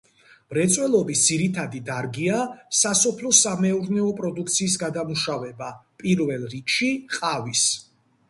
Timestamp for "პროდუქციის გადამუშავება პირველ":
4.21-6.49